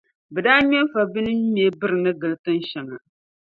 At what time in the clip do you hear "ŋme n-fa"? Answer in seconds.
0.65-1.01